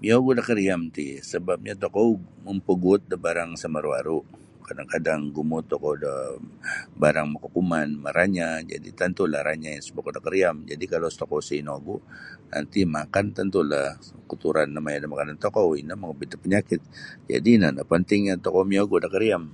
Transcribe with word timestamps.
Miyogu' 0.00 0.36
da 0.36 0.42
kariam 0.48 0.82
ti 0.94 1.04
sebapnyo 1.30 1.74
tokou 1.82 2.10
mampaguut 2.44 3.02
da 3.10 3.16
barang 3.24 3.50
sa 3.60 3.66
maru-aru' 3.74 4.24
kadang-kadang 4.66 5.20
gumuut 5.34 5.64
tokou 5.72 5.94
do 6.04 6.14
barang 7.02 7.28
makakuman 7.34 7.88
maranyah 8.04 8.54
jadi' 8.70 8.96
tantulah 9.00 9.42
ranyahnyo 9.48 9.84
sumokot 9.86 10.12
da 10.14 10.20
kariam 10.26 10.56
jadi' 10.70 10.90
kalau 10.92 11.08
tokou 11.20 11.38
isa' 11.44 11.60
inogu' 11.62 12.04
nanti 12.52 12.80
makan 12.96 13.26
tentulah 13.36 13.88
kotoran 14.28 14.68
no 14.72 14.80
maya' 14.84 15.02
da 15.02 15.08
makanan 15.14 15.36
tokou 15.44 15.68
ino 15.80 15.94
makaobit 16.00 16.28
da 16.32 16.38
panyakit 16.44 16.82
jadi' 17.30 17.54
ino 17.56 17.66
nio 17.74 17.84
pentingnyo 17.92 18.34
tokou 18.46 18.62
miyogu' 18.70 19.02
da 19.04 19.08
kariam. 19.14 19.44